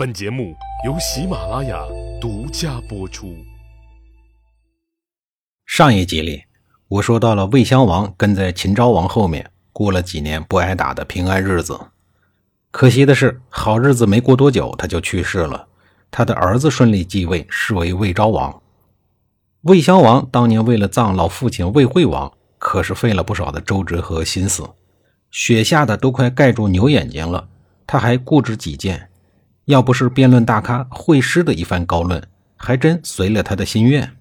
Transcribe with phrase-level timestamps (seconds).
[0.00, 0.56] 本节目
[0.86, 1.78] 由喜马拉雅
[2.18, 3.36] 独家播出。
[5.66, 6.44] 上一集里，
[6.88, 11.78] 我说到了魏襄王跟在秦昭王后面过了几年不挨打的平安日子。
[12.70, 15.68] 可惜的是，好日子没过多久，他就去世了。
[16.10, 18.62] 他的儿子顺利继位，是为魏昭王。
[19.64, 24.66] 魏襄王当年为了葬老父亲魏惠王，可是费了不少的周折和心思，
[25.30, 27.50] 雪下的都快盖住牛眼睛了，
[27.86, 29.09] 他还固执己见。
[29.70, 32.20] 要不是辩论大咖惠施的一番高论，
[32.56, 34.16] 还真随了他的心愿。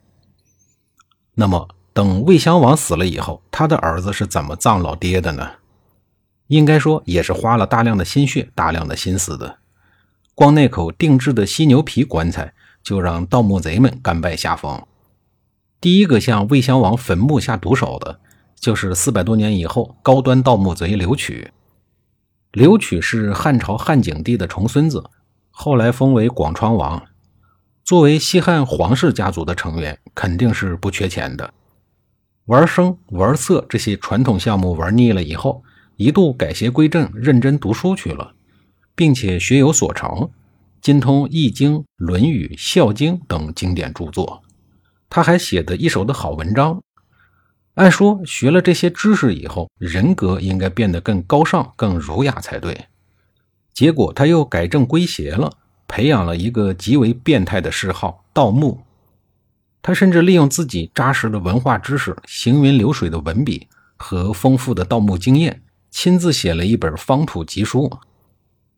[1.33, 5.49] 那么，等魏襄王死了以后，他的儿子是怎么葬老爹的呢？
[6.49, 9.57] 应该说，也是花了大量的心血、大量的心思的。
[10.35, 14.79] 光那口定制的犀牛皮棺材，就让盗墓贼们甘拜下风。
[15.81, 18.19] 第一个向魏襄王坟墓下毒手的，
[18.55, 21.52] 就是四百多年以后高端盗墓贼刘曲。
[22.52, 25.03] 刘曲是汉朝汉景帝的重孙子。
[25.61, 27.03] 后来封为广昌王，
[27.83, 31.53] 作为西汉皇室家族的成员，肯定是不缺钱的。
[32.45, 35.61] 玩声玩色这些传统项目玩腻了以后，
[35.97, 38.31] 一度改邪归正，认真读书去了，
[38.95, 40.29] 并且学有所成，
[40.81, 44.41] 精通《易经》《论语》《孝经》等经典著作。
[45.09, 46.81] 他还写得一手的好文章。
[47.73, 52.85] 按说学了这些知识以后，人格应该变得更高尚、更儒雅才对。
[53.80, 55.53] 结果他又改正归邪了，
[55.88, 58.81] 培养了一个极为变态的嗜好——盗墓。
[59.81, 67.89] 他甚至利用自己扎实的文化知识、行云流水的文笔和丰富的盗墓经验，亲自写了一本方土集书，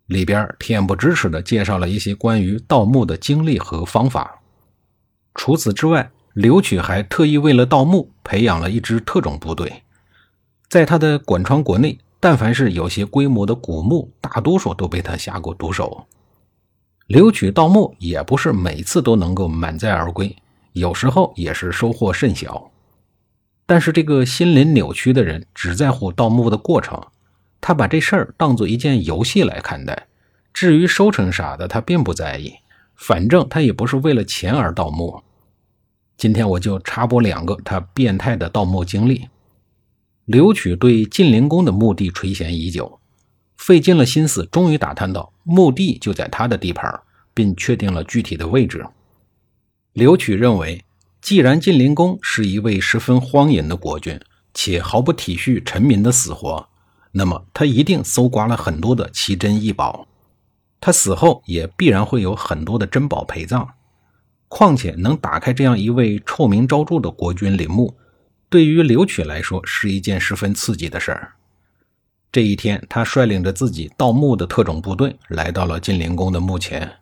[0.05, 4.39] 里边恬不知耻地介绍了一些关于盗墓的经历和方法。
[5.33, 9.81] 除此之外，刘曲还特意为了盗墓培养了一支特种部队，
[10.69, 11.97] 在他的管川国内。
[12.21, 16.05] 但凡是有些规模的古墓，大多数都被他下过毒手。
[17.07, 20.33] 留取盗墓也不是每次都能够满载而归，
[20.73, 22.71] 有时候也是收获甚小。
[23.65, 27.01] 但是这个心灵扭曲的人只在乎盗墓的过程，
[27.59, 30.07] 他把这事儿当做一件游戏来看待。
[30.53, 32.53] 至于收成啥的，他并不在意，
[32.95, 35.23] 反正他也不是为了钱而盗墓。
[36.17, 39.27] 今天我就插播两个他变态的盗墓经历。
[40.31, 43.01] 刘曲对晋灵公的墓地垂涎已久，
[43.57, 47.01] 费尽了心思，终于打探到墓地就在他的地盘，
[47.33, 48.87] 并确定了具体的位置。
[49.91, 50.85] 刘曲认为，
[51.21, 54.17] 既然晋灵公是一位十分荒淫的国君，
[54.53, 56.65] 且毫不体恤臣民的死活，
[57.11, 60.07] 那么他一定搜刮了很多的奇珍异宝，
[60.79, 63.67] 他死后也必然会有很多的珍宝陪葬。
[64.47, 67.93] 况且能打开这样一位臭名昭著的国君陵墓。
[68.51, 71.35] 对于刘曲来说是一件十分刺激的事儿。
[72.33, 76.97] 这一天，他率领着自己盗墓的特种部队来到了晋灵公的墓前，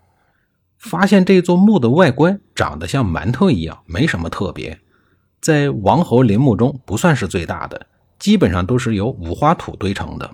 [0.78, 4.80] 发现这座墓的外观长得像馒头一样，没什么特别，
[5.42, 7.88] 在王侯陵墓中不算是最大的，
[8.20, 10.30] 基本上都是由五花土堆成的，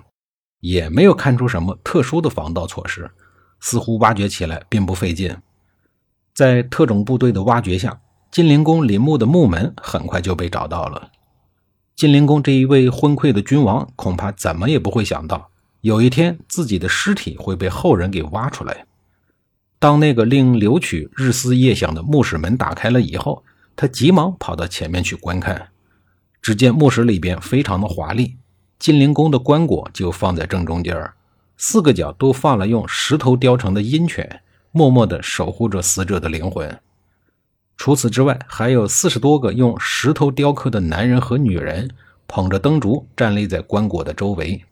[0.60, 3.10] 也没有看出什么特殊的防盗措施，
[3.60, 5.34] 似乎挖掘起来并不费劲。
[6.34, 7.98] 在特种部队的挖掘下。
[8.36, 11.10] 晋灵公陵墓的墓门很快就被找到了。
[11.94, 15.48] 晋灵公这一位昏聩的君王，恐怕怎么也不会想到，
[15.80, 18.84] 有一天自己的尸体会被后人给挖出来。
[19.78, 23.42] 当那个令刘曲日思夜想的墓室门打开了以后，
[23.74, 25.68] 他急忙跑到前面去观看。
[26.42, 28.36] 只见墓室里边非常的华丽，
[28.78, 30.94] 晋灵公的棺椁就放在正中间
[31.56, 34.42] 四个角都放了用石头雕成的鹰犬，
[34.72, 36.78] 默默地守护着死者的灵魂。
[37.76, 41.90] 除此之外，还有四十多个用石头雕刻的男人和女人，
[42.26, 44.64] 捧着灯烛站立在棺椁的周围。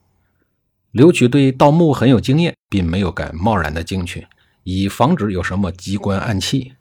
[0.91, 4.26] 刘曲对盗墓很有经验，并没有敢贸然的进去，
[4.62, 6.72] 以防止有什么机关暗器。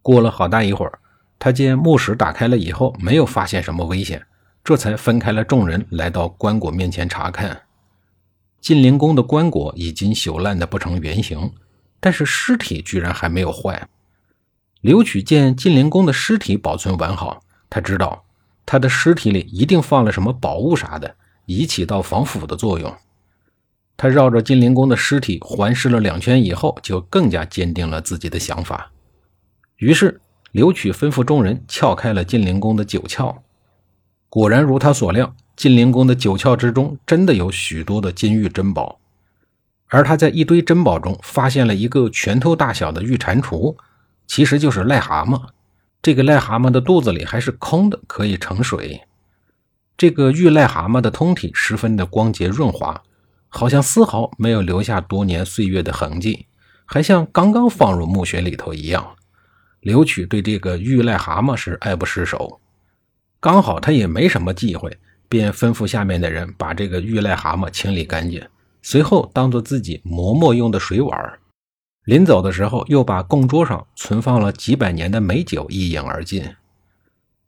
[0.00, 0.98] 过了好大一会儿，
[1.38, 4.24] 他见墓室打开了以后，没有发现什么危险，
[4.62, 7.62] 这才分开了众人，来到棺椁面前查看。
[8.60, 11.52] 晋灵公的棺椁已经朽烂的不成原形，
[12.00, 13.88] 但是尸体居然还没有坏。
[14.84, 18.22] 刘曲见晋灵公的尸体保存完好，他知道
[18.66, 21.16] 他的尸体里一定放了什么宝物啥的，
[21.46, 22.94] 以起到防腐的作用。
[23.96, 28.90] 他绕着晋灵公的尸体环视了两圈以后，就更加坚定了自己的想法。
[29.78, 30.20] 于是
[30.52, 33.36] 刘曲吩咐众人撬开了晋灵公的九窍，
[34.28, 39.00] 果然如他所料，晋灵公的九窍之中真的有许多的金玉珍宝，
[39.88, 43.74] 而他在一堆珍宝中发现了一个拳头大小的玉蟾蜍。
[44.34, 45.40] 其实就是癞蛤蟆，
[46.02, 49.00] 这个癞蛤蟆的肚子里还是空的，可以盛水。
[49.96, 53.00] 这个玉癞蛤蟆的通体十分的光洁润滑，
[53.48, 56.46] 好像丝毫没有留下多年岁月的痕迹，
[56.84, 59.14] 还像刚刚放入墓穴里头一样。
[59.78, 62.60] 刘曲对这个玉癞蛤蟆是爱不释手，
[63.38, 64.98] 刚好他也没什么忌讳，
[65.28, 68.44] 便吩咐下面的人把这个玉癞蛤蟆清理干净，
[68.82, 71.38] 随后当做自己磨墨用的水碗。
[72.04, 76.54] 临走的时候，又把供桌上存放了几百年的美酒一饮而尽。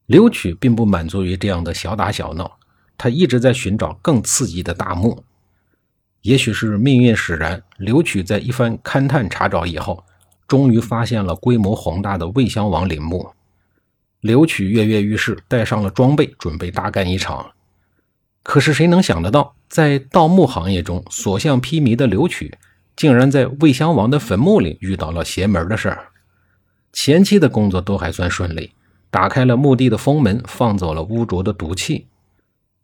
[0.06, 2.58] 刘曲并不满足于这样的小打小闹，
[2.96, 5.24] 他一直在寻找更刺激的大墓。
[6.22, 10.04] 也许是命运使然，刘曲在一番勘探查找以后，
[10.48, 13.30] 终于发现了规模宏大的魏襄王陵墓。
[14.20, 17.52] 刘曲跃跃欲试，带上了装备，准备大干一场。
[18.42, 22.56] 可是谁能想得到，在盗墓行业中所向披靡的刘曲，
[22.96, 26.08] 竟然在魏襄王的坟墓里遇到了邪门的事儿。
[26.92, 28.72] 前期的工作都还算顺利，
[29.10, 32.06] 打开了墓地的封门，放走了污浊的毒气。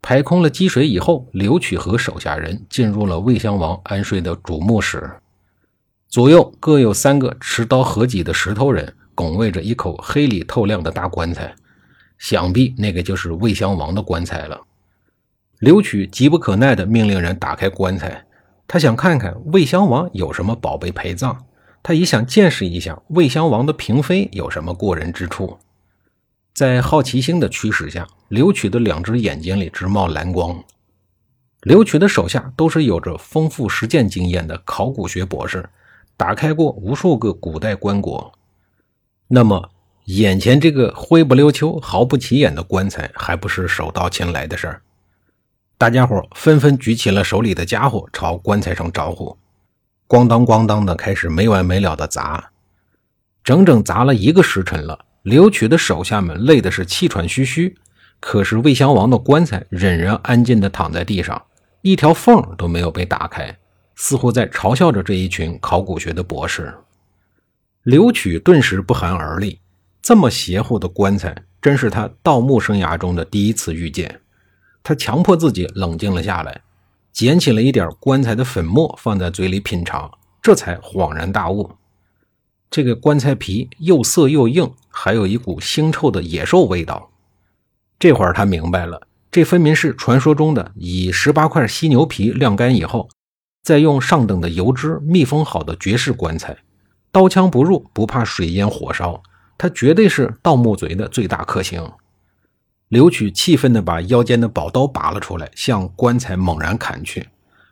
[0.01, 5.09] 排空了积水以后，刘曲和手下人进入了魏襄王安睡的主墓室，
[6.09, 11.55] 左右各有三个持刀合戟的石头人拱卫着一口黑里透亮的大棺材，
[12.19, 14.59] 想必那个就是魏襄王的棺材了。
[15.59, 18.25] 刘曲急不可耐地命令人打开棺材，
[18.67, 21.37] 他想看看魏襄王有什么宝贝陪葬，
[21.83, 25.57] 他也想见识一下魏襄王的嫔妃有什么过人之处。
[26.53, 30.63] 在好奇心的驱使下，刘曲的两只眼睛里直冒蓝光。
[31.61, 35.69] 刘曲的手下都是有着丰富实践经验的考古学博士，
[36.17, 38.31] 打开过无数个古代棺椁。
[39.27, 39.71] 那么，
[40.05, 44.81] 眼前这个灰不溜秋、毫不起眼的棺材，还不是手到擒来的事儿？
[45.83, 49.37] 大家伙纷纷举起了手里的家伙，朝棺材上招呼，
[50.07, 52.51] 咣当咣当的开始没完没了的砸，
[53.43, 54.97] 整整砸了一个时辰了。
[55.23, 57.75] 刘曲的手下们累的是气喘吁吁，
[58.21, 61.43] 可是魏襄王的棺材仍然安静地躺在地上，
[61.81, 63.53] 一条缝都没有被打开，
[63.95, 66.73] 似乎在嘲笑着这一群考古学的博士。
[67.83, 69.59] 刘曲顿时不寒而栗，
[70.01, 74.21] 这么邪乎的棺材，真是他盗墓生涯中的第一次遇见。
[74.83, 76.61] 他强迫自己冷静了下来，
[77.13, 81.71] 捡起了一点棺材的粉末，放在嘴里品尝，这才恍然大悟。
[82.69, 87.11] 这个棺材皮又涩又硬，还有一股腥臭的野兽味道。
[87.97, 93.07] 这会儿他明白了，这分明是传说中的以十八块犀牛皮晾干以后，
[93.61, 96.57] 再用上等的油脂密封好的绝世棺材，
[97.11, 99.21] 刀枪不入，不怕水淹火烧。
[99.57, 101.89] 他绝对是盗墓贼的最大克星。
[102.93, 107.27] 刘曲气愤地把腰间的宝刀拔了出来，向棺材猛然砍去，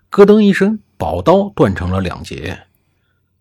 [0.10, 2.64] 咯噔一声，宝刀断成了两截。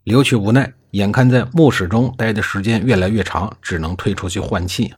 [0.04, 0.74] 刘曲无奈。
[0.90, 4.92] 眼看在墓室中待的时间越来越长，只能退出去换气。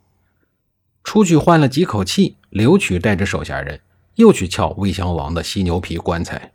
[1.04, 3.78] 出去换了几口气，刘曲带着手下人
[4.16, 6.50] 又去撬魏襄王的犀牛皮棺材，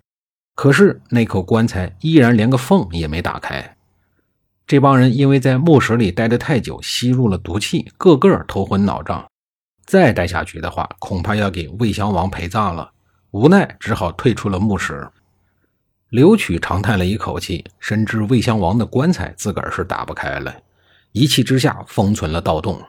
[0.55, 3.77] 可是那口棺材依然连个缝也没打开。
[4.65, 9.25] 这帮人因为在墓室里待得太久，吸入了毒气，个个头昏脑胀。
[9.87, 12.91] 再待下去的话，恐怕要给魏襄王陪葬了。
[13.31, 15.09] 无奈，只好退出了墓室。
[16.09, 20.53] 刘曲长叹了一口气，深知魏襄王的棺材自个儿是打不开了，
[21.13, 22.81] 一气之下封存了盗洞。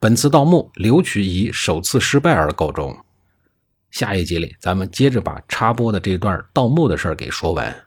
[0.00, 2.96] 本次盗墓，刘曲以首次失败而告终。
[3.90, 7.83] 下一集里，咱们接着把插播的这段盗墓的事儿给说完。